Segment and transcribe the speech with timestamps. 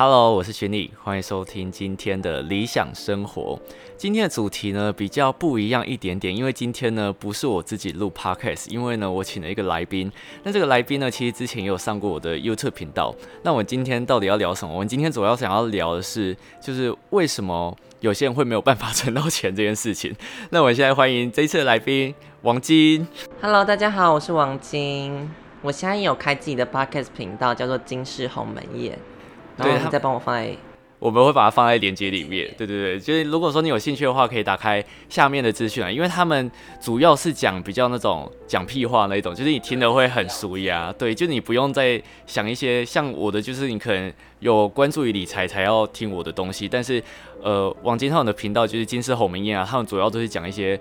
[0.00, 3.58] Hello，我是群里，欢迎收听今天的理想生活。
[3.96, 10.08] 今天的主题呢比较不一样一点点，因为今天呢不是我自己录 Podcast，因为呢我请了一个来宾。
[10.44, 13.12] 那这个来宾呢其实之前也有上过我的 YouTube 频道。
[13.42, 14.72] 那我们今天到底要聊什么？
[14.72, 20.14] 我们今天主要想要聊的是，就是为什么有些人会没有办法存到钱这件事情。
[20.50, 23.04] 那我现在欢迎这一次的来宾王晶。
[23.42, 25.28] Hello，大家好，我是王晶。
[25.60, 28.96] 我现在有开自己的 Podcast 频道，叫做金氏鸿门宴。
[29.58, 30.56] 然后你再帮我放在，
[30.98, 32.48] 我们会把它放在链接里面。
[32.56, 36.50] 对对对，就是如果说你有兴趣的话，可以打开下面的资讯啊，因为他们
[36.80, 40.94] 主要是讲比较那种讲屁话那一种，就是你听的会很熟呀。
[40.98, 47.02] 对，就你不用再想一些像我的，就是你可能有关注于理财才要听我的东西，但是
[47.42, 50.78] 呃，王金浩的频道就是金丝猴明艳啊，他们主要都是讲一些。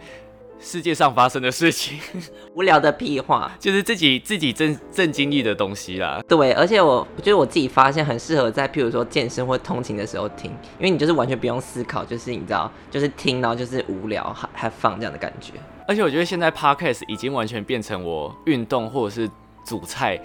[0.59, 1.99] 世界上发生的事情，
[2.55, 6.19] 无聊的屁话，就是自己自己正正经历的东西啦。
[6.27, 10.49] 对，而且我我觉得我自己发现很适合在譬如说健身或通勤的时候听，
[10.79, 15.53] 因为你就是完全不用思考，就是你知道，就是听然后就是无聊还还放这样的感觉。
[15.87, 19.29] 而且我觉得现在 podcast 已经完全变成我运动或者是
[19.63, 20.19] 煮菜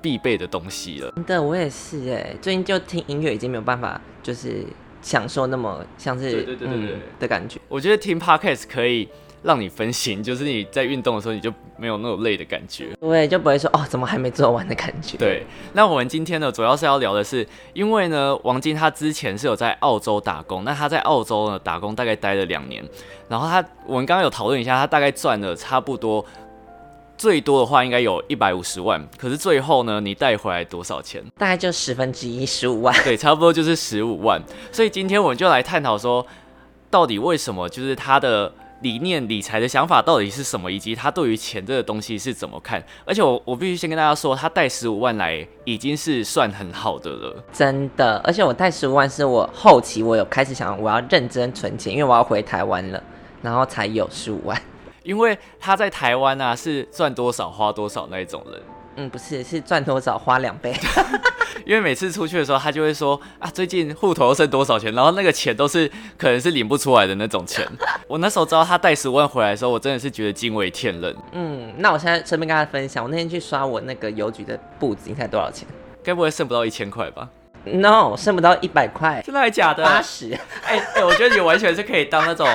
[0.00, 1.12] 必备的东西了。
[1.16, 4.64] 真的，我也是哎，最近就听音乐已经没有办法就是
[5.02, 7.60] 享受那么像是对对对对的感觉。
[7.68, 9.08] 我觉得听 podcast 可以。
[9.44, 15.18] 让你分心， 就是你在运动的时候，你就没有那种累的感觉，对，就不会说哦，怎么还没做完的感觉。
[15.18, 22.82] 对，那我们今天呢，主要是要聊的是，因为呢，王晶他之前是有在澳洲打工，那他在澳洲呢打工大概待了两年，
[23.28, 26.24] 然后他我们刚刚有讨论一下，他大概赚了差不多
[27.18, 31.22] 最多的话应该有一百五十万，可是最后呢，你带回来多少钱？
[31.36, 32.94] 大概就十分之一，十五万。
[33.04, 34.40] 对，差不多就是十五万。
[34.72, 36.26] 所以今天我们就来探讨说，
[36.88, 38.50] 到底为什么就是他的。
[38.84, 42.84] 理念理财的想法到底是什么，以及他对于钱这个东西是怎么看？
[43.06, 48.18] 而且我我必须先跟大家说，他带十五万来已经是算很好的了，真的。
[48.18, 53.02] 而且我带十五万是我后期我有开始想我要认真存钱，因为我要回台湾了，
[53.40, 54.60] 然后才有十五万。
[55.02, 58.62] 因为他在台湾啊是赚多少花多少那一种人。
[58.96, 60.74] 嗯，不是，是赚多少花两倍。
[61.64, 67.66] 因为每次出去的时候，他就会说啊，最近户头剩多少钱，然后那个钱都是可能是领不出来的那种钱。
[68.06, 71.16] 我那时候知道他带十万回来的时候，我真的是觉得惊为天人。
[71.32, 75.66] 嗯，那我现在顺便跟大家分享，我那天去刷我那个邮局的簿子，你猜多少钱？
[76.02, 77.28] 该不会剩不到一千块吧
[77.64, 79.22] ？No，剩不到一百块。
[79.24, 79.82] 真的还假的？
[79.82, 80.38] 八十。
[80.66, 82.46] 哎哎，我觉得你完全是可以当那种。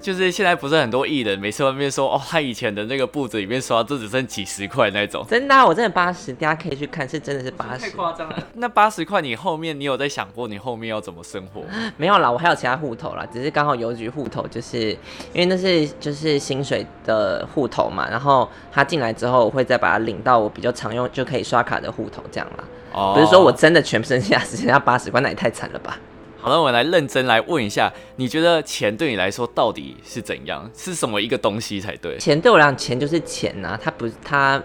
[0.00, 5.24] 就是现在不是很多艺人，每次外面说哦，他以前的那个布子里面刷，就只剩几十块那种。
[5.28, 7.80] 真的，我真的八十，大家可以去看，是真的是八十。
[7.80, 8.36] 太夸张了。
[8.54, 11.62] 那八十块，你后面你有在想过你后面要怎么生活？
[11.96, 14.90] 没有啦，我还有其他户头啦，只是刚好邮局户头，就是
[15.32, 22.64] 因为那是就是薪水的户头嘛，然后他进来之后，我会再把它领到我比较常用就可以刷卡的户头这样啦。
[22.92, 23.12] 哦。
[23.14, 25.98] 不是说我真的全身下只剩下八十块，那也太惨了吧。
[26.46, 30.70] 好，那我们来认真来问一下，你觉得钱对你来说到底是怎样？
[30.76, 32.16] 是什么一个东西才对？
[32.18, 34.62] 钱对我来讲，钱就是钱呐，它不，它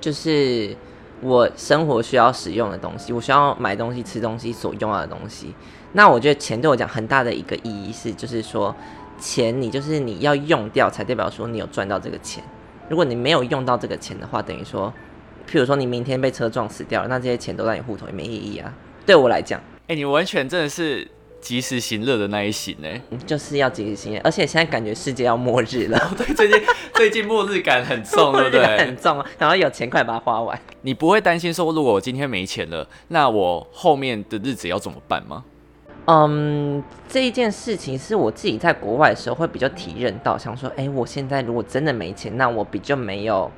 [0.00, 0.74] 就是
[1.20, 5.54] 我生活需要使用的东西，我需要买东西、吃东西所用到的东西。
[5.92, 8.74] 那我觉得钱对我讲很大的一个意义是，就是说
[9.20, 12.42] 钱你就是你要用掉，才代表说你有赚到这个钱。
[12.88, 14.90] 如果你没有用到这个钱的话，等于说，
[15.46, 18.72] 譬如说你明天被车撞死掉了，那这些钱都在你户头也没意义啊。
[19.04, 21.06] 对我来讲，哎，你完全真的是。
[21.40, 22.88] 及时行乐的那一型呢，
[23.26, 26.14] 就是要及时行乐，而且现在感觉世界要末日了。
[26.16, 26.60] 对，最近
[26.94, 28.78] 最近末日感很重，对不对？
[28.78, 30.58] 很重，然后有钱快把它花完。
[30.82, 35.44] 你不会担心说，如果我今天没钱了，那我后面的日子要怎么办吗？
[36.06, 43.50] 嗯，这一件事情是我自己在国外的时候会比较体认到，想说，哎，我现在如果真的没钱，那我比较没有。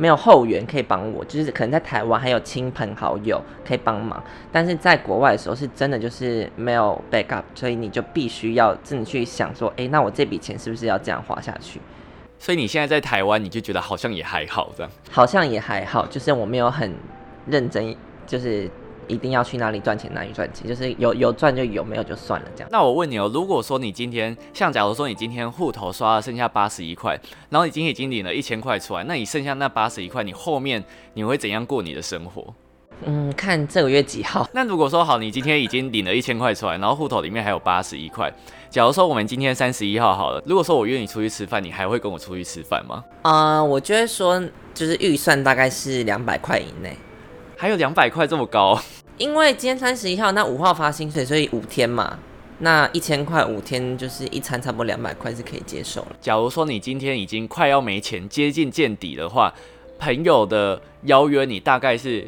[0.00, 11.78] 没有后援可以帮我，就是可能在台湾还有亲朋好友可以帮忙，但是在国外的时候是真的就是没有 backup，所以你就必须要自己去想说，哎，那我这笔钱是不是要这样花下去？
[12.38, 14.90] 所以你现在在台湾，你就觉得好像也还好这样？
[15.10, 16.94] 好像也还好，就是我没有很
[17.46, 17.94] 认真，
[18.26, 18.70] 就是。
[19.10, 22.68] 一定要去哪里赚钱，哪里赚钱，就是有有赚就有，没有就算了这样。
[22.70, 27.18] 那我问你哦，如果说你今天像假如说你今天户头刷了剩下八十一块，
[27.48, 30.82] 然后你今天已经领了一千块出来，那你剩下那八十一块，你后面
[31.14, 32.54] 你会怎样过你的生活？
[33.06, 34.46] 嗯，看这个月几号。
[34.52, 38.30] 那如果说好，你今天已经领了一千块出来，然后户头里面还有八十一块，
[38.68, 43.02] 假如说我们今天三十一号好了，如果说我约你出去吃饭，你还会跟我出去吃饭吗？
[43.22, 44.38] 啊，我觉得说
[44.74, 46.94] 就是预算大概是两百块以内，
[47.56, 48.78] 还有两百块这么高。
[49.20, 52.18] 因为今天三十一号，那五号发薪水，所以五天嘛，
[52.60, 56.16] 那一千块五天就是一餐差不多两百块是可以接受了。
[56.22, 59.52] 假如说你今天已经快要没钱，接近见底的话，
[59.98, 62.26] 朋友的邀约你大概是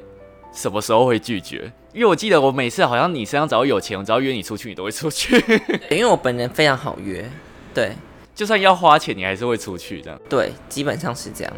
[0.53, 1.73] 什么时候会拒绝？
[1.95, 5.35] 因为我记得我每次好像你身上只要有钱，我只要约你出去，你都会出去。
[5.91, 7.25] 因为我本人非常好约，
[7.73, 7.93] 对
[8.35, 10.21] 就算要花钱，你还是会出去这样。
[10.29, 11.53] 对，基本上是这样。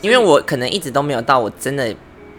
[0.00, 1.94] 因为我可能一直都没有到我真的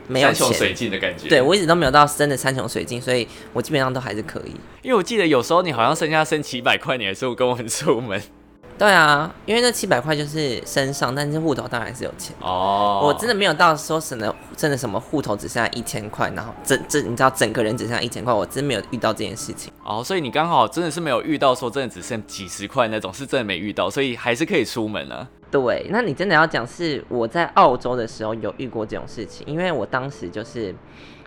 [0.10, 1.30] 没有山穷水，尽的感觉。
[1.30, 4.52] 对我一直都没有到真的山穷水尽，所以我基本上都还是可以。
[4.82, 8.22] 因为我记得有时候你好像剩下剩几百块，你还是会跟我们出门。
[8.80, 12.34] 对啊，因为那七百块就是身上，但是户头当然是有钱。
[12.40, 19.70] 哦，我真的没有到说省的真的什么户头只剩下一千块，然后整这你知道整个人只剩下一千块，我真没有遇到这件事情。
[19.84, 25.28] 哦，所以你刚好真的是没有遇到说真的只剩几十块那种，是真的没遇到，所以还是可以出门啊。
[25.52, 30.74] 对，那你真的要讲是我在澳洲的时候有遇过这种事情，因为我当时就是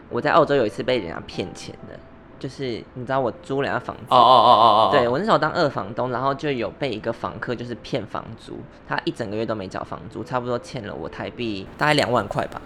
[0.08, 1.99] 我在澳洲有一次被人家骗钱的，
[2.43, 8.59] 就是你知道我租两家房子，哦哦哦哦哦，对我那时候当二房东，然后就有被一个房客就是骗房租，
[8.89, 12.61] 他一整个月都没缴房租，差不多欠了我台币大概两万块吧。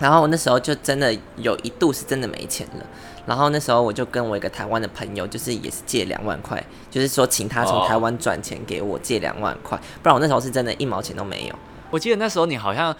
[0.00, 2.86] 然后我那时候就真的有一度是真的没钱了，
[3.24, 6.60] 然后那时候我就跟我一个台湾的朋友，就是也是借两万块，
[6.90, 11.54] 就是说请他从哦台湾转钱给我借两万块，不然我那时候是真的一毛钱都没有。
[11.92, 12.92] 我记得那时候你好像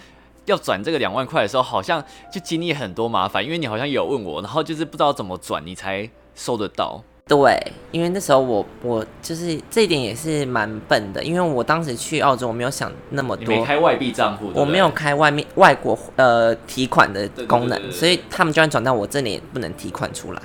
[0.46, 2.02] 要转这个两万块的时候，好像
[2.32, 7.02] 就经历很多麻烦，因为你好像有问我，然后就是不知道怎么转，你才收得到。
[7.26, 7.58] 对，
[7.91, 20.43] 因为那时候我我就是这一点也是蛮笨的，因为我当时去澳洲，我没有想那么多，没开外币账户，我没有开外面外国呃提款的功能，对对对所以他们就算转到我这里也不能提款出来。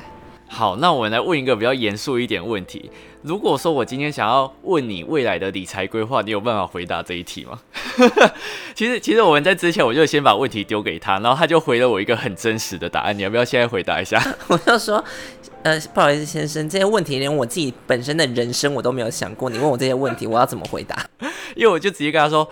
[0.51, 2.91] 好，那我们来问一个比较严肃一点问题。
[3.21, 7.59] 如果说我今天想要问你未来的理财规划，你有办法回答这一题吗？
[8.73, 13.17] 其实，其实我们在之前我就先把问题丢给他，然后他就回了我一个很真实的答案。
[13.17, 14.21] 你要不要现在回答一下？
[14.47, 15.03] 我就说，
[15.63, 20.97] 呃，不好意思，先生，这些问题连我自己本身的人生我都没有想过，你问我这些问题，我要怎么回答？
[21.55, 22.49] 因为我就直接跟他说，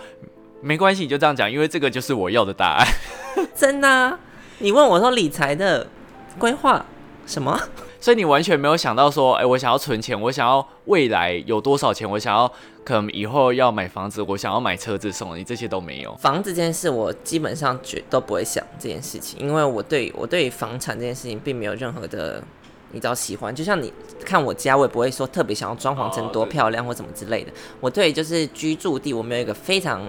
[0.60, 2.86] 没关系，你就这样讲，因为这个就是我要的答案。
[3.56, 4.18] 真的啊、
[4.58, 5.86] 你问我说理财的
[6.38, 6.84] 规划
[7.26, 7.58] 什么？
[8.00, 12.50] 所以你完全没有想到说，哎、我想要存钱，我想要未来有多少钱，我想要
[12.84, 16.14] 可能以后要买房子，我想要买车子送你，这些都没有。
[16.16, 22.42] 房子这件事，我基本上绝都不会想这件事情，因为我对我对房产这件事情并没有任何的，
[22.92, 23.52] 你知道喜欢。
[23.52, 23.92] 就像你
[24.24, 27.52] 看我家，我也不会说特别想要装潢成多漂亮或什么之类的。
[27.80, 30.00] 我对就是居住地，我没有一个非常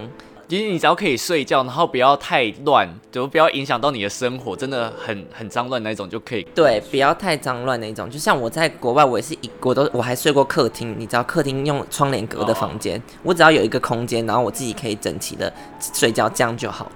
[0.50, 6.42] 其实你只要可以睡觉，然后不要太乱，就不要影响到你的生活，真的很很脏乱那种就可以。
[6.52, 8.10] 对，不要太脏乱那种。
[8.10, 15.52] 就像我在国外，我也是一我都我还睡过客厅，你知道客厅用窗帘隔的房间，我只要有一个空间，然后我自己可以整齐的
[15.94, 16.92] 睡觉，这样就好了。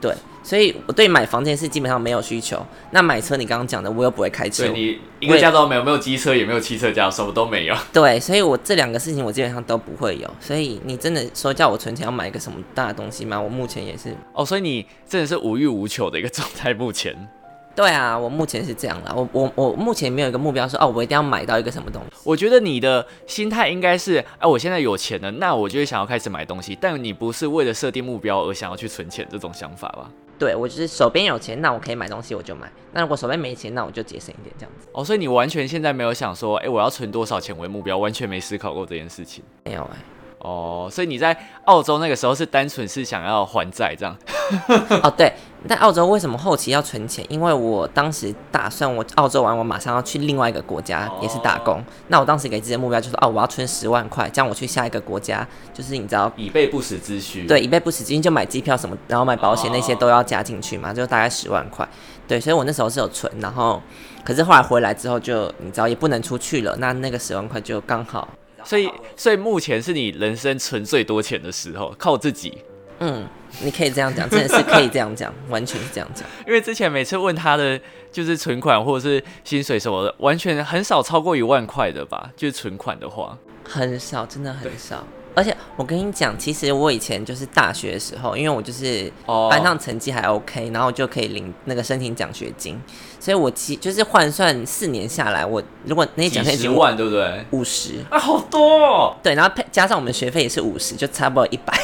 [0.00, 0.14] 对，
[0.44, 2.64] 所以我对买房这件事基本上没有需求。
[2.92, 7.74] 那买车，你刚刚讲的，我又不会开车对，你一个驾照都没有，没有机车，也没有汽车驾照，什么都没有。
[7.92, 10.30] 对，所以我这两个事情我基本上都不会有。
[10.38, 13.40] 所以你真的说叫我存钱要买一个什么大的东西吗？
[13.40, 14.14] 我目前也是。
[14.34, 17.16] 哦，所以你真的是无欲无求的一个状态，目前。
[17.74, 19.12] 对啊，我目前是这样啦。
[19.16, 22.08] 我我我目前没有一个目标说哦，我一定要买到一个什么东西。
[22.22, 30.08] 我觉得你的心态应该是，哎、我现在有钱了，那我就会想要开始买东西，但你不是为了设定目标而想要去存钱这种想法吧？
[30.44, 32.70] 对我就是手边有钱，那我可以买东西我就买。
[32.92, 34.86] 那如果手边没钱，那我就节省一点这样子。
[34.92, 39.42] 哦，所以你完全现在没有想说，哎、我要存多少钱为目标，完全没思考过这件事情。
[39.64, 39.96] 没有哎、
[40.40, 44.14] 哦，所以你在澳洲那个时候是单纯是想要还债这样。
[45.02, 45.32] 哦对，
[45.68, 47.24] 在澳洲为什么后期要存钱？
[47.28, 51.82] 因为我当时打算我澳洲完，我马上要去另外一个国家，也是打工。
[52.08, 61.88] 那我当时给自己的目标就是哦，我要存十万块，这样我去下一个国家，就是你知道以备不时之需。，对，以备不时之需就买机票什么，然后买保险那些哦都要加进去嘛，就大概十万块。
[62.28, 63.80] 对，所以我那时候是有存，然后
[64.24, 68.28] 可是后来回来之后就你知道也不能出去了，那那个十万块就刚好，
[68.64, 72.58] 所以所以目前是你人生存最多钱的时候，靠自己。
[73.00, 73.26] 嗯，
[73.60, 76.26] 你可以这样讲，真的是可以这样讲，完全是这样讲。
[76.46, 77.78] 因为之前每次问他的
[78.12, 82.30] 就是存款或者是薪水什么的，完全很少超过一万块的吧？
[82.36, 85.04] 就是存款的话，很少，真的很少。
[85.36, 92.80] 而且我跟你讲，其实我以前就是大学的时候，因为我就是哦班上成绩还 OK，然后就可以领那个申请奖学金，
[93.18, 97.44] 所以我其就是换算四年下来，我如果那些奖学金十万，对不对？
[97.50, 99.16] 五十，啊，好多哦！
[99.24, 101.76] 对，然后配加上我们学费也是五十，就差不多一百。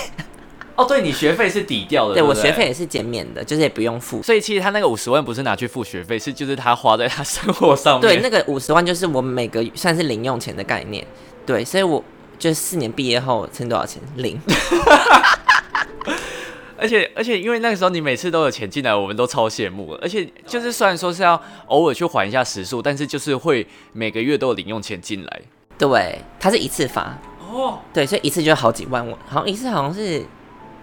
[0.80, 4.22] 哦，对你学费是抵掉的，对我学费也是减免的，就是也不用付。
[4.22, 8.02] 所以其实他那个五十万不是拿去付学费，是就是他花在他生活上面。
[8.02, 11.06] 对，那个五十万就是我每个算是零用钱的概念。
[11.44, 12.02] 对，所以我
[12.38, 14.00] 就四年毕业后剩多少钱？
[14.16, 14.40] 零。
[16.78, 20.00] 而且而且因为那个时候你每次都有钱进来，我们都超羡慕的。
[20.02, 25.42] 而且就是虽然说是要偶尔去还一下时数，但是就是会每个月都有零用钱进来。
[25.76, 27.18] 对，它是一次发。
[27.52, 30.24] 哦，对，所以一次就好几万，我好像一次好像是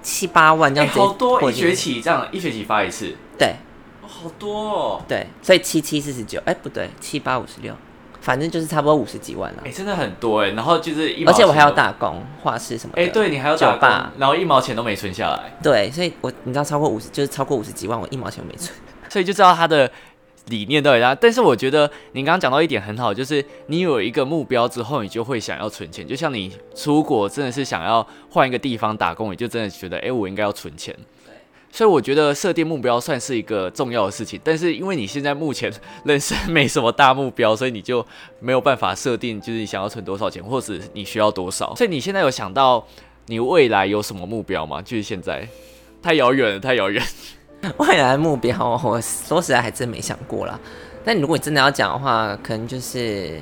[0.08, 1.00] 七八万这哎、样子。
[1.02, 1.74] 好多一学。
[1.76, 3.14] 期这样，一学期发一次。
[3.38, 3.56] 对，
[4.02, 7.76] 好多哦，对，所以七七四十九，哎，不对，七八五十六，
[8.22, 9.70] 反正就是差不多五十几万了哎、。
[9.70, 13.02] 真的很多哎，然后就是一毛而且我还要，打工、画室什么的。
[13.02, 18.74] 哎、对你还要打工，然后一毛钱都没存下来，对，所以我你知道超过五十，就是超过五十几万，我一毛钱都没存。
[19.10, 19.92] 所以就知道他的
[20.48, 21.16] 理念到底啥。
[21.16, 26.08] 但是我觉得你刚刚讲到一点很好，就是你有一个目标之后，你就会想要存钱。
[26.08, 30.96] 就像你出国真的是想要换一个地方打工，你就真的觉得，哎、我应该要存钱。
[31.70, 35.72] 所以我觉得设定目标算是一个重要的事情，但是因为你现在目前
[36.06, 38.04] 人生没什么大目标，所以你就
[38.40, 41.76] 没有办法设定，就是你想要存多少钱，或者你需要多少。
[41.76, 42.84] 所以你现在有想到
[43.28, 44.82] 你未来有什么目标吗？
[44.82, 45.48] 就是现在
[46.02, 47.04] 太遥远了，太遥远。
[47.78, 50.60] 未来的目标，我说实在还真没想过啦。
[51.04, 53.42] 但如果你真的要讲的话，可能就是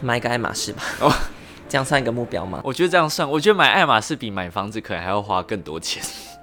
[0.00, 0.82] 买一个爱马仕吧。
[1.00, 1.12] 哦
[1.66, 2.60] 这样算一个目标吗？
[2.62, 6.00] 我觉得这样算，我觉得买爱马仕比买房子可能还要花更多钱。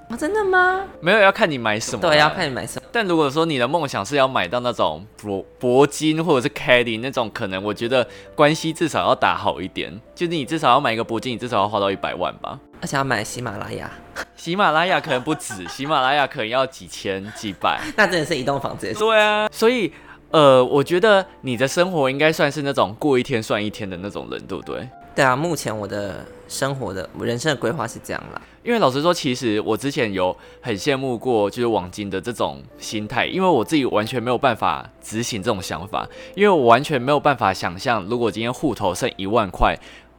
[0.10, 0.84] 啊，真的吗？
[1.00, 2.50] 没有要看你买什么，对，要看。
[2.50, 2.88] 你买什么。
[2.92, 12.60] 但如果说你的梦想是要买到那种铂铂金或者是 Caddy 那种，可能我觉得关系至少要打好一点，就是你至少要买一个铂金，你至少要花到一百万吧。
[12.82, 13.90] 而且要买喜马拉雅，
[14.36, 17.80] 喜马拉雅可能不止，喜马拉雅可能要几千几百。
[17.96, 18.92] 那真的是一栋房子。
[18.94, 19.92] 对啊，所以
[20.32, 24.88] 呃，我觉得你的生活应该算是那种过一天算一天的那种人，对不对？
[25.14, 28.42] 对啊，目前我的生活的人生的规划是这样啦。
[28.64, 39.76] 因为老实说，其实我之前有很羡慕过，就是网金的这种心态，因为我自己完全没有办法执行这种想法，因为我完全没有办法想象，如果今天户头剩一万块，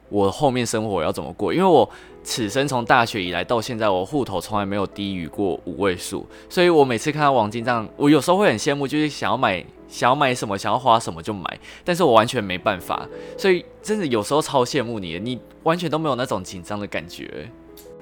[0.09, 1.51] 我后面生活要怎么过？
[1.51, 1.89] 因为我
[2.23, 9.63] 此生从大学以来到现在，我户头从来没有低于过五位数，所以我每次看到王金这样，我有时候会很羡慕，就是想要买。
[9.89, 11.45] 想要买什么，想要花什么就买，
[11.83, 17.47] 但是我完全没办法，所以真的有时候超羡慕你的，你完全都没有那种紧张的感觉。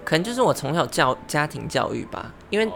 [0.05, 2.71] 可能就是我从小教家庭教育吧，因为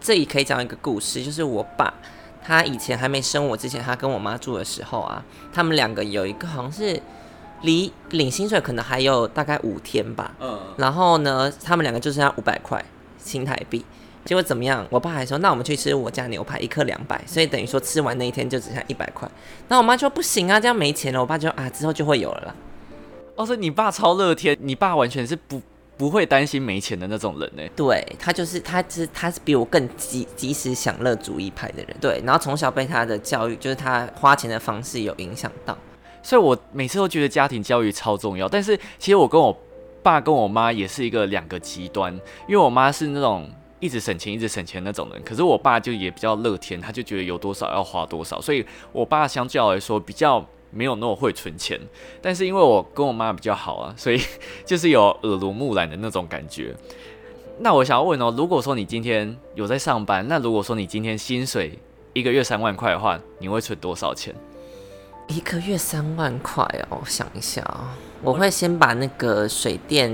[0.00, 1.94] 这里可以讲一个故事，就是我爸
[2.42, 7.00] 他以前还没生我之前，他跟我妈住的时候啊，他们两个有一个好像是
[7.62, 12.84] 离领薪水可能还有大概五天吧，嗯，然后呢，他们两个就剩下五百块
[13.18, 13.84] 新台币。
[14.24, 14.86] 结果怎么样？
[14.90, 19.26] 我爸还说，那我们去吃我家牛排，一克两百，所以等于说吃完那一天就只剩下一百块。
[19.68, 21.18] 那我妈就说不行啊，这样没钱了。
[21.18, 22.54] 我爸就啊，之后就会有了啦。
[23.36, 25.62] 哦，所以你爸超乐天，你爸完全是不
[25.96, 27.62] 不会担心没钱的那种人呢。
[27.74, 31.96] 对他就是他，是他是比我更及及时享乐主义派的人。
[31.98, 35.78] 对，然后从小被他的教育，就是他花钱的方式有影响到。
[36.28, 39.58] 所以我每次都觉得家庭教育超重要，但是其实我跟我
[40.02, 42.12] 爸跟我妈也是一个两个极端，
[42.46, 43.48] 因为我妈是那种
[43.80, 51.80] 一直省钱一直省钱那种人，可是我爸就也比较乐天，他就觉得有多少要花多少，所以我爸相较来说比较没有那么会存钱，
[52.20, 54.20] 但是因为我跟我妈比较好啊，所以
[54.66, 56.74] 就是有耳濡目染的那种感觉。
[57.60, 61.78] 那我想要问哦，如果说你今天有在上班，那如果说你今天薪水
[62.12, 64.34] 一个月三万块的话，你会存多少钱？
[65.28, 70.10] 一个月三万块哦，我想一下啊、我会先把那个水电、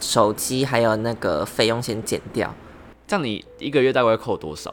[0.00, 2.54] 手机还有那个费用先减掉。
[3.06, 4.72] 这样你一个月大概会扣多少？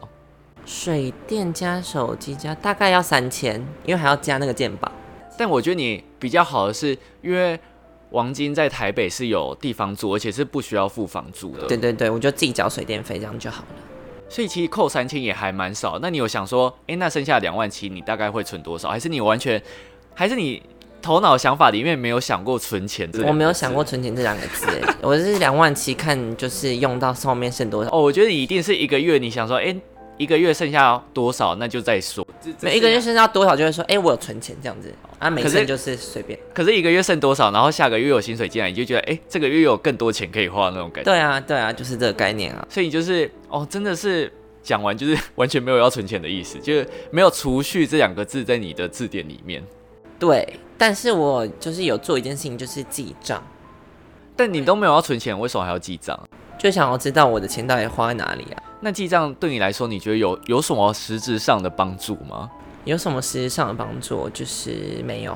[0.65, 4.91] 水电加手机加大概要三千，因为还要加那个健保。
[5.37, 7.57] 但我觉得你比较好的是，因为
[8.09, 11.65] 王晶在台北是有地方住，而且是不需要付房租的。
[11.67, 13.67] 对，对对，我就自己缴水电费，这样就好了。
[14.35, 15.97] 所以其实扣三千也还蛮少。
[16.01, 18.89] 那你有想说，诶，那剩下两万七，你大概会存多少？
[18.89, 19.61] 还是你完全，
[20.13, 20.61] 还是你
[21.01, 23.25] 头脑想法里面没有想过存钱这？
[23.25, 23.81] 我没有想过。
[23.81, 27.89] 存钱这两个字，哎我是两万七，看就是用到后面剩多少。
[27.91, 29.73] 哦，我觉得你一定是一个月，你想说，诶，
[30.17, 32.25] 一个月剩下多少，那就再说。
[32.61, 36.37] 每一个月剩下多少，就会说，哎、我有存钱这样子啊，没可是剩就是随便。
[36.53, 41.11] 可是一个月剩多少，然后下个月有薪水进来，你就觉得，哎，这个月有更多钱可以花那种感觉。
[41.11, 42.65] 对啊，对啊，就是这个概念啊。
[42.69, 44.31] 所以你就是哦，真的是
[44.63, 49.61] 讲完就是完全没有要存钱的意思，就是没有储蓄这两个字在你的字典里面。
[50.17, 53.43] 对，但是我就是有做一件事情，就是记账，
[54.33, 56.17] 但你都没有要存钱，为什么还要记账？
[56.57, 58.63] 就想要知道我的钱到底花在哪里啊。
[58.85, 62.51] 那记账对你来说，你觉得有有什么实质上的帮助吗？
[62.83, 64.29] 有什么实质上的帮助？
[64.29, 65.35] 就是没有，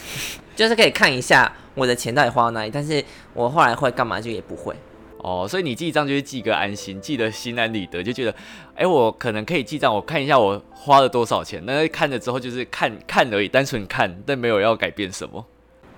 [0.54, 4.76] 就是可以看一下我的钱到底花到哪里，但是我后来会干嘛就也不会。
[5.16, 8.34] 哦，所以你记账就是记个安心，记得心安理得，就觉得，
[8.74, 11.64] 哎，我可能可以记账，我看一下我花了多少钱。
[11.64, 15.42] 那看了之后就是看看而已，单纯看，但没有要改变什么。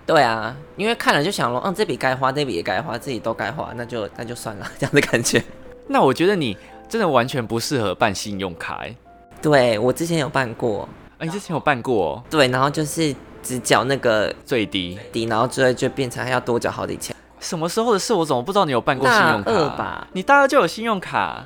[0.06, 5.42] 对啊，因为看了就想说，嗯，这笔该花，那笔也该花，自己都该花，那就那就算了， 这样的感觉。
[5.86, 6.56] 那我觉得你
[6.88, 8.94] 真的完全不适合办信用卡、哎，
[9.42, 10.88] 对我之前有办过，
[11.18, 14.98] 啊，你之前有办过、哦，对，然后就是只缴那个最低。
[15.12, 17.14] 底，然后之后就变成还要多缴好几千。
[17.40, 18.14] 什么时候的事？
[18.14, 19.50] 我怎么不知道你有办过信用卡？
[19.50, 21.44] 大二吧你大二就有信用卡？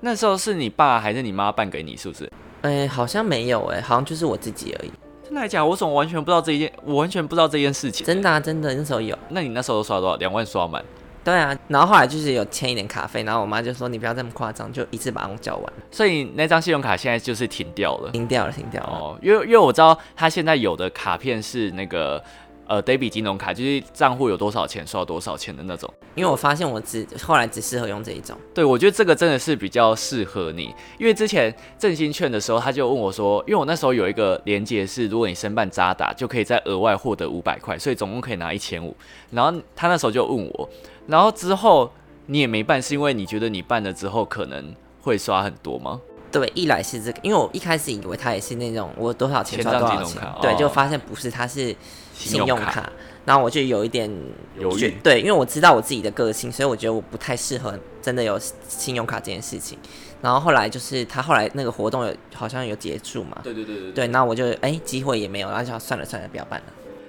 [0.00, 1.96] 那时候是你爸还是你妈办给你？
[1.96, 2.30] 是不是？
[2.62, 4.92] 哎，好像没有哎，好像就是我自己而已。
[5.22, 5.64] 真的还假？
[5.64, 6.72] 我怎么完全不知道这一件？
[6.84, 8.06] 我完全不知道这件事情。
[8.06, 9.18] 真的啊，真的，那时候有。
[9.28, 10.16] 那你那时候刷多少？
[10.16, 10.82] 两万刷满。
[11.24, 15.72] 对啊，然后后来就是有欠一点卡费，然后我妈就说你不要这么夸张，就一次把它交完。
[15.90, 18.10] 所以那张信用卡现在就是停掉了。
[18.12, 18.90] 停掉了，停掉了。
[18.90, 22.22] 哦，因为因为我知道他现在有的卡片是那个。
[22.66, 25.92] 呃，debit 金融卡就是账户有多少钱刷多少钱的那种。
[26.14, 28.34] 因为我发现我只后来只适合用这一种。
[28.54, 38.96] 对，我觉得这个真的是比较适合你，因为之前振兴券的时候，他就问我说，因为我那时候有一个连接是，如果你申办渣打，就可以再额外获得五百块，所以总共可以拿一千五。
[39.30, 40.66] 然后他那时候就问我，
[41.06, 41.90] 然后之后
[42.26, 46.00] 你也没办，是因为你觉得你办了之后可能会刷很多吗？
[46.30, 51.74] 对，一来是这个，因为我一开始以为他也是那种我多少钱刷多少钱，对，就发现不是，他是。
[52.16, 52.88] 信用卡，
[53.24, 54.08] 然后我就有一点
[54.56, 59.76] 犹豫，对，因为我知道我自己的个性，所以我觉得我不太适合真的有信用卡这件事情。
[60.22, 66.66] 然后后来就是他后来那个活动有好像有结束嘛，对对对对，对，那我就哎机会也没有，然后就算了算了，不要办了。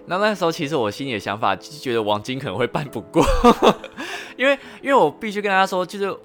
[0.08, 3.26] 那那时候其实我心里的想法就是觉得王晶可能会办不过，
[4.38, 6.16] 因为因为我必须跟大家说，就是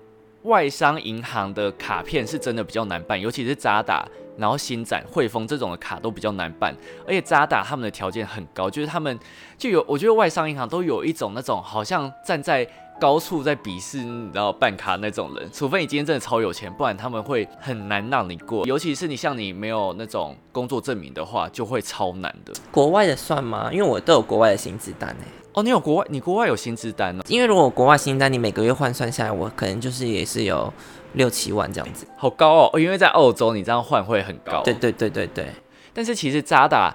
[0.43, 4.07] 外商银行的卡片是真的比较难办，尤其是渣打。
[4.37, 6.75] 然后新展、汇丰这种的卡都比较难办，
[7.07, 9.19] 而且渣打他们的条件很高，就是他们
[9.59, 12.67] 就有，我觉得外商银行都有一种那种好像站在
[13.00, 22.52] 高处在鄙视你，然后办卡那种人，除非你今天真的超有钱，不然他们会很难让你过，尤其是你像你没有那种工作证明的话，就会超难的。
[22.71, 23.71] 国外的算吗？
[23.73, 25.25] 因为我都有国外的薪资单诶。
[25.54, 27.25] 哦，你有国外，你国外有薪资单呢？
[27.26, 30.73] 因为如果国外薪资单，你每个月换算下来，我可能就是也是有。
[31.14, 32.78] 六七万这样子，好高哦！
[32.78, 34.62] 因为在澳洲，你这样换会很高。
[34.62, 35.49] 对对对对对。
[35.92, 36.95] 但是其实渣打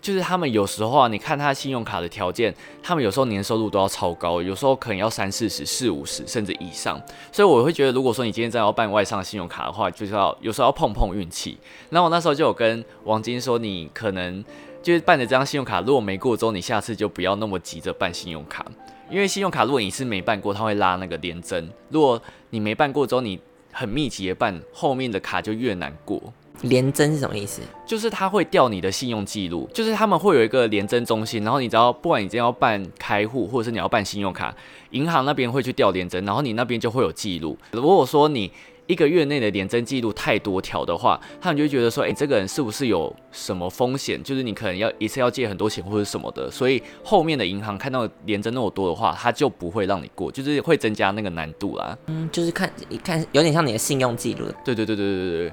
[0.00, 7.00] 就是他们有时候啊，你看他信用卡的条件，他们有时候年收入都要超高，有时候可能要三四十、四五十甚至以上。
[7.30, 11.58] 所以我会觉得，如果说你今天真的要办外商信用卡的话，就是要有时候要碰碰运气。
[11.90, 14.42] 然后我那时候就有跟王晶说，你可能
[14.82, 18.64] 就是办的这张信用卡，如果没过之后，你下次就不要那么急着办信用卡，
[19.10, 21.68] 因为信用卡如果你是没办过，他会拉那个连针。
[21.90, 23.38] 如果你没办过之后，你
[23.70, 26.32] 很密集的办，后面的卡就越难过。
[26.62, 27.62] 连征是什么意思？
[27.86, 34.54] 就是他会调你的信用记录，就是他们会有一个连征中心，然后你只要不管你今天要办开户，或者是你要办信用卡，
[34.90, 37.56] 银行那边会去调连征，然后你那边就会有记录。
[37.72, 38.50] 如果说你
[38.86, 44.20] 一个月内的连征记录太多条的话，他们就会觉得说，哎，这个人是不是有什么风险？
[44.22, 51.96] 就是你可能要一次要借很多钱或者什么的，所以后面的银行看到连征那么多的话，他就不会让你过，就是会增加那个难度啦。
[52.06, 54.46] 嗯，就是看一看，有点像你的信用记录。
[54.64, 55.52] 对对对对对对对。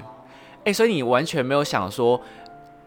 [0.68, 2.20] 哎，所以你完全没有想说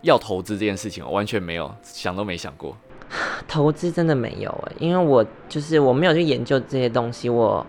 [0.01, 2.77] 要投资这件事情，完全没有想都没想过。
[3.47, 7.65] 投资真的没有哎，因为我就是我没有去研究这些东西，我。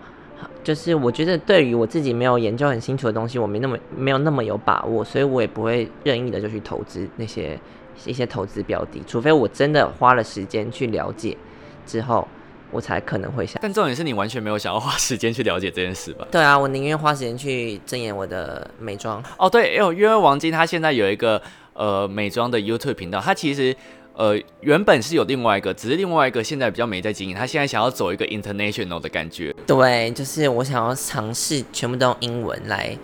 [0.61, 7.59] 就是我觉得对于我自己没有研究很清楚的东西，我没那么没有那么有把握，所以我也不会任意的就去投资那些
[8.05, 11.37] 一些投资标的，除非我真的花了时间去了解
[11.85, 12.25] 之后，
[12.73, 13.59] 我才可能会想。
[13.61, 16.27] 但重点是你完全没有想要花时间去了解这件事吧？
[16.31, 19.23] 对啊，我宁愿花时间去睁眼我的美妆。
[19.37, 21.41] 哦，对，因为因为王晶他现在有一个
[21.73, 23.75] 呃美妆的 YouTube 频道，他其实。
[24.15, 27.35] 呃，原本是有另外一个，只是另外一个现在比较没在经营。
[27.35, 29.51] 他现在想要走一个 international 的感觉。
[29.65, 32.95] 对，就是我想要尝试全部都用英文来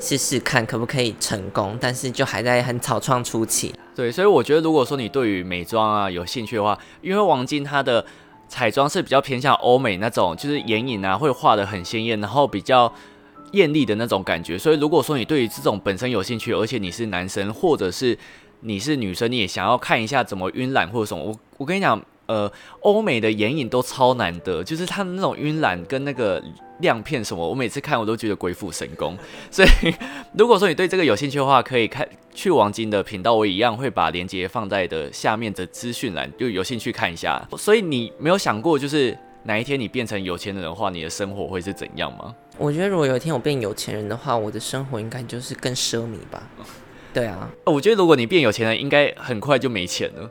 [0.00, 1.76] 试试看，可不可以成功。
[1.78, 3.74] 但是就还在很草创初期。
[3.94, 8.02] 对，所以我觉得如果说你对于美妆啊有兴趣的话，因为王晶他的
[8.48, 12.92] 彩妆是比较偏向欧美那种，就是眼影啊会画的很鲜艳，然后比较
[13.52, 14.56] 艳丽的那种感觉。
[14.56, 18.16] 所以如果说你对于这种本身有兴趣，而且你是男生或者是
[18.60, 21.24] 你是女生，你也想要看一下怎么晕染或者什么？
[21.24, 26.42] 我我跟你讲，呃，欧美的眼影都超难得，就是它的那种晕染跟那个
[26.80, 29.16] 亮片什么，我每次看我都觉得鬼斧神工。
[29.50, 29.68] 所以
[30.36, 37.46] 如果说你对这个有兴趣的话，可以看去王晶的频道，我一样会把链接放在的下面的资讯栏，就有兴趣看一下。
[37.56, 42.34] 所以你没有想过，就是哪一天你变成有钱人的话，你的生活会是怎样吗？
[42.58, 46.42] 我觉得如果有一天我变有钱人的话，我的生活应该就是更奢靡吧。
[47.14, 50.30] 对啊，我觉得如果你变有钱人，应该很快就没钱了。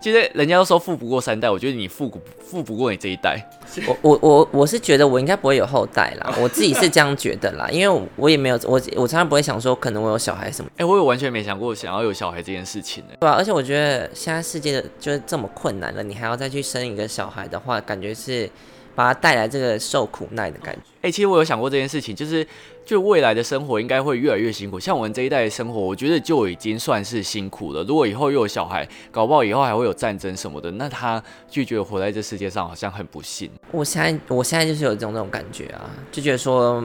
[0.00, 3.40] 其实人家都说富不过三代，我觉得你富不富不过你这一代。
[3.86, 10.70] 我我我我是觉得我应该不会有后代啦， 我自己是这样觉得啦，因为我也没有我我常常不会想说可能我有小孩什么。
[10.78, 13.14] 哎，我也完全没想过想要有小孩这件事情呢。
[13.20, 18.48] 对啊，而且我觉得现在世界的就是这么困难了，你还要再去生一个小孩的话，感觉是。
[18.96, 20.80] 把他带来这个受苦难的感觉。
[21.02, 22.44] 哎，其实我有想过这件事情，就是
[22.84, 24.80] 就未来的生活应该会越来越辛苦。
[24.80, 27.84] 像我们这一代的生活，我觉得就已经算是辛苦了。
[27.84, 33.48] 如果以后又有小孩，搞不好以后还会有战争什么的，那他就觉得活在这世界上好像很不幸。
[33.70, 36.82] 我现在我现在就是有这种那种感觉啊，就觉得说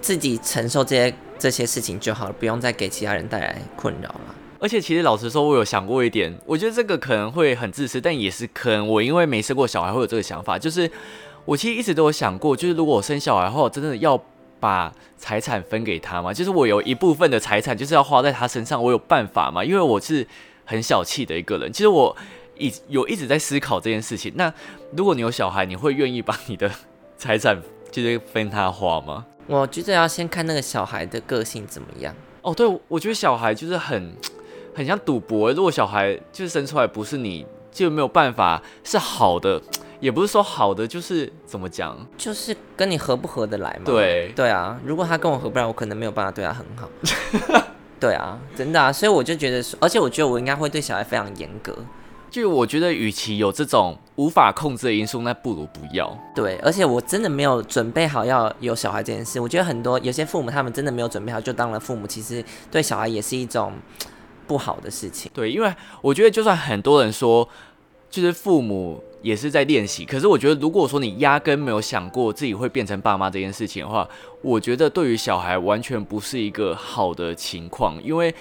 [0.00, 4.34] 自己承受这些这些事情就好了，不用再给其他人带来困扰了。
[4.62, 10.88] 而且其实老实说，我有想过一点，我觉得这个可能会很自私，但也是可能我因为没生过小孩会有这个想法，就是
[11.44, 14.16] 我其实一直都有想过，就是如果我生小孩后，真的要
[14.60, 16.32] 把财产分给他吗？
[16.32, 19.64] 就是我有一部分的财产就是要花在他身上，我有办法吗？
[19.64, 20.24] 因为我是
[20.64, 22.16] 很小气的一个人，其实我
[22.56, 24.32] 一有一直在思考这件事情。
[24.36, 24.54] 那
[24.96, 26.70] 如果你有小孩，你会愿意把你的
[27.16, 29.26] 财产就是分他花吗？
[29.48, 32.14] 我觉得要先看那个小孩的个性怎么样。
[32.42, 34.14] 哦，对，我觉得小孩就是很。
[34.74, 39.60] 很像赌博，如果小孩就是生出来不是你，就没有办法是好的，
[40.00, 43.82] 也不是说好的，就是怎么讲，就是跟你合不合得来嘛。
[43.84, 46.88] 对对啊，如果他跟我合不来，我可能没有办法对他很好。
[48.00, 51.76] 对啊，真的啊，所以我就觉得，而且我觉得我应该会对小孩非常严格。
[52.30, 56.18] 就我觉得，与其有这种无法控制的因素，那不如不要。
[56.34, 59.38] 对，而且我真的没有准备好要有小孩这件事。
[59.38, 63.72] 我觉得很多有些父母他们真的没有准备好就当了父母，其实对小孩也是一种。
[64.46, 67.48] 不好的事情，对，因为我觉得就算很多人说，
[68.10, 74.06] 就是父母也是在练习，可是我觉得如果说你压根没有想过自己会变成爸妈这件事情的话，
[74.42, 78.34] 我觉得对于小孩完全不是一个好的情况，因为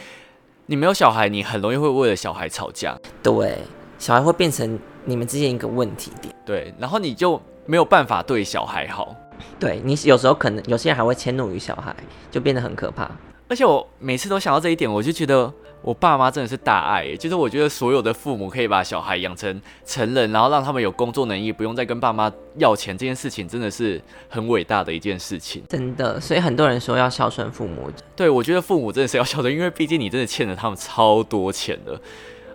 [0.66, 3.60] 你没有小孩，你很容易会为了小孩吵架，对，
[4.00, 9.16] 小孩会变成你们之间一个问题点，对，然后你就没有办法对小孩好，
[9.60, 11.96] 对你有时候可能有些人还会迁怒于小孩，
[12.32, 13.10] 就变得很可怕，
[13.48, 15.54] 而且我每次都想到这一点，我就觉得。
[15.82, 25.64] 我爸妈真的是大爱，就是我觉得所有的父母可以把小孩养成成人，然后让他们有工作能力，不用再跟爸妈要钱，这件事情真的是很伟大的一件事情。
[25.68, 27.90] 真的，所以很多人说要孝顺父母。
[28.16, 32.00] 对，我觉得父母真的是要孝顺，因为毕竟你真的欠了他们超多钱的，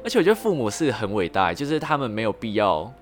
[0.04, 2.92] 而且我觉得父母是很伟大，就是他们没有必要。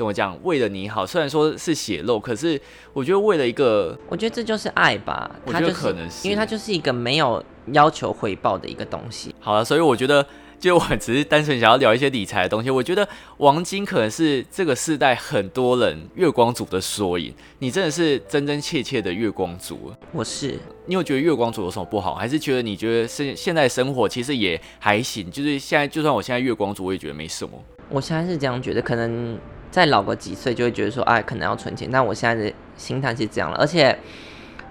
[0.00, 0.34] 怎么讲？
[0.44, 2.58] 为了你好，虽然说是血肉，可是
[2.94, 5.30] 我觉得为了一个，我觉得这就是爱吧。
[5.44, 9.34] 我觉得可能是，因为它就是一个没有要求回报的一个东西。
[9.40, 10.26] 好了，所以我觉得，
[10.58, 12.70] 就我只是单纯想要聊一些理财的东西。
[12.70, 17.34] 我觉得王晶可能是这个世代很多人月光族的缩影。
[17.58, 19.92] 你真的是真真切切的月光族。
[20.12, 20.58] 我是。
[20.86, 22.14] 你有觉得月光族有什么不好？
[22.14, 25.30] 还是觉得你觉得现现在生活其实也还行？
[25.30, 27.52] 就是现在，就算我现在月光族，我也觉得没什么。
[27.90, 29.38] 我现在是这样觉得，可能。
[29.70, 31.88] 再老个几岁，就会觉得说，哎，可能要存钱。
[31.90, 33.96] 但我现在的心态是这样了，而且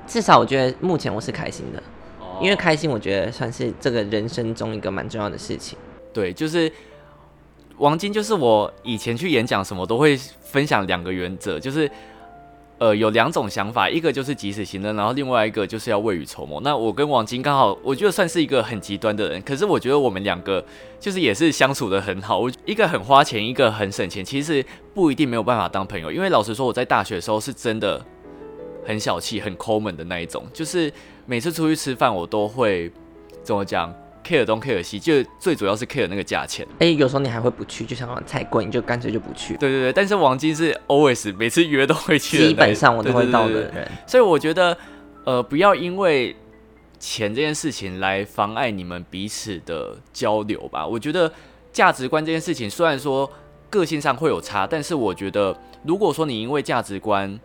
[0.06, 1.82] 至少我觉得目前我是开心的，
[2.42, 5.78] 因为开心，我觉得算是这个人生中一个蛮重要的事情。
[6.14, 6.72] 对，就是
[7.78, 11.90] 王晶，就是我以前去演讲什么都会分享两个原则，就是。
[12.80, 16.62] 呃，有两种想法，一个就是及时行乐，然后另外一个就是要未雨绸缪。
[16.62, 20.64] 那我跟王晶刚好，我觉得算是一个很极端的人，可是我觉得我们两个
[20.98, 22.40] 就是也是相处的很好。
[22.40, 26.10] 我一个很花钱，一个很省钱，其实不一定没有办法当朋友。
[26.10, 28.02] 因为老实说，我在大学的时候是真的
[28.86, 30.90] 很小气、很抠门的那一种，就是
[31.26, 32.90] 每次出去吃饭，我都会
[33.44, 36.68] 怎么讲？care 东 care 西，就最主要是 care 那个价钱。
[36.80, 39.58] 哎，有时候你还会不去，就想太贵，你就干脆就不去。
[39.58, 43.92] 对对对，但是王晶是 always 每次约都会去，基本上我都会到的人。
[44.06, 44.78] 所以我觉得，
[45.26, 46.36] 呃，不要因为
[47.00, 50.86] 钱这件事情来妨碍你们彼此的交流吧。
[50.86, 51.32] 我觉得
[51.72, 53.32] 价值观这件事情，虽然说
[53.70, 57.40] 个性上会有差，但是我觉得，如果说你因为价值观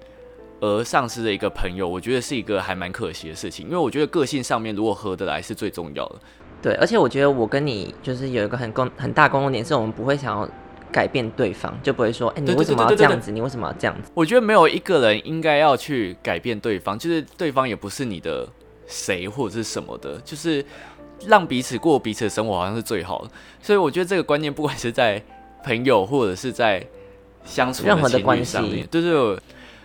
[0.60, 3.66] 而丧失了一个朋友，我觉得是一个还蛮可惜的事情。
[3.66, 6.16] 因为我觉得个性上面如果合得来是最重要的。
[6.64, 10.48] 对，而且我觉得我跟你就是有一个很共很大共同点，是我们不会想要
[10.90, 13.30] 改变对方，就不会说，哎，你为什么要这样子？
[13.30, 14.10] 你为什么要这样子？
[14.14, 18.48] 我觉得没有一个人应该要去改变对方，就是对方也不是你的
[18.86, 20.64] 谁或者是什么的，就是
[21.26, 23.30] 让彼此过彼此的生活，好像是最好的。
[23.60, 25.22] 所以我觉得这个观念，不管是在
[25.62, 26.82] 朋友或者是在
[27.44, 29.38] 相处任何的关系，对对。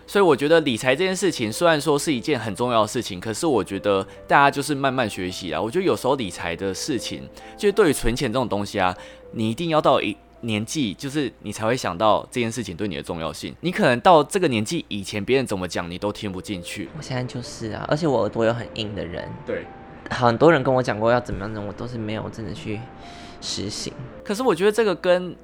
[0.10, 5.62] 所以我觉得理财这件事情虽然说是一件很重要的事情，可是我觉得大家就是慢慢学习啊。
[5.62, 8.92] 我觉得有时候理财的事情，就是对于存钱这种东西啊，
[9.34, 13.56] 你一定要到一年纪，就是你才会想到这件事情对你的重要性。
[13.62, 16.90] 你可能到这个年纪以前，别人怎么讲你都听不进去。
[16.98, 19.64] 我现在就是啊，而且我耳朵有很硬的人，对，
[20.10, 22.80] 很多人跟我讲过要怎么样的，我都是没有真的去
[23.42, 23.94] 实行。
[24.24, 25.36] 可是我觉得这个跟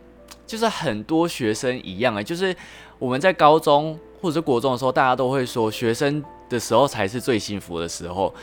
[0.48, 2.56] 就是很多学生一样啊，就是
[2.98, 4.00] 我们在高中。
[4.26, 8.34] 或者是国中的时候，大家都会说学生的时候才是最幸福的时候。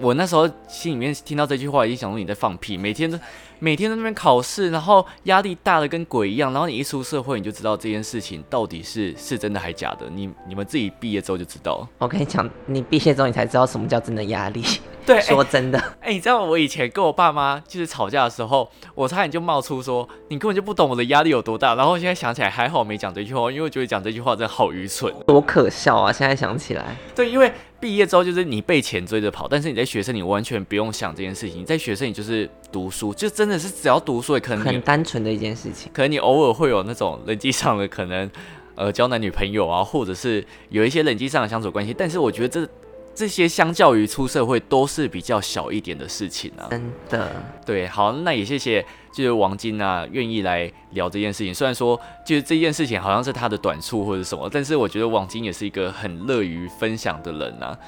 [0.00, 2.76] 我那时候心里面听到这句话，已经想说你在放屁。
[2.76, 3.18] 每天都
[3.64, 10.04] 每天在那边考试，然后压力大的跟鬼一样，然后你一出社会，你就知道这件事情到底是是真的还假的。
[10.12, 11.88] 你你们自己毕业之后就知道。
[11.96, 14.62] 我跟你讲，你毕业之后你才知道什么叫真的压力。
[15.06, 21.74] 对， 说真的，哎， 你知道我以前跟我爸妈就是吵架的时候，我差点就冒出说你根本就不懂我的压力有多大。
[21.74, 26.12] 然后现在想起来还好没讲这句话，因为我觉得讲这句话真的好愚蠢，多可笑啊！
[26.12, 35.90] 现在想起来，对，因为毕业之后就是你被钱追着跑，但是你在学生你完全不用想这件事情，你在学生你就是读书，就真的是只要读书也可能很单纯的一件事情。
[35.92, 38.30] 可能你偶尔会有那种人际上的可能，
[38.74, 42.68] 呃，交男女朋友啊，或者是有一些人际上的相处关系，但是我觉得这。
[43.16, 47.30] 这些相较于出社会都是比较小一点的事情啊，真的。
[47.64, 48.84] 对，好，那也谢谢，
[49.14, 51.54] 就是王晶啊，愿意来聊这件事情。
[51.54, 57.78] 虽然说，就是这件事情好像是他的短处或者什么，但是我觉得王晶也是一个很乐于分享的人啊。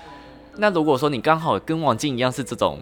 [0.59, 2.79] 那如果说你刚好跟王晶一样是这种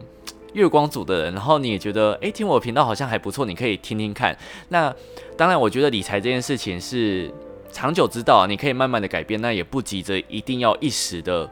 [0.53, 4.37] 月光族的人，然后你也觉得，哎，听我频道好像还不错，你可以听听看。
[4.69, 4.95] 那
[5.37, 7.33] 当然，我觉得理财这件事情是
[7.73, 11.51] 长久之道，你可以慢慢的改变，那也不急着一定要一时的。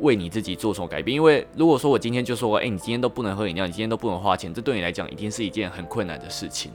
[0.00, 1.14] 为你自己做什么改变？
[1.14, 6.70] 因为如果说我今天就说，哎，你今天都不能喝饮料，你今天都不能花钱，这对你来讲一定是一件很困难的事情。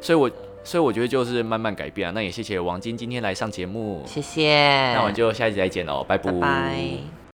[0.00, 0.30] 所以，我
[0.62, 2.12] 所以我觉得就是慢慢改变啊。
[2.14, 4.92] 那也谢谢王晶今天来上节目，谢谢。
[4.94, 7.19] 那我们就下一集再见喽，拜拜。